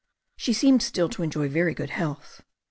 [0.35, 2.41] She seemed still to enjoy very good health.